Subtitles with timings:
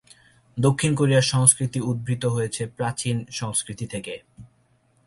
[0.57, 4.13] দক্ষিণ কোরিয়ার সংস্কৃতি উদ্ভূত হয়েছে প্রাচীন সংস্কৃতি থেকে।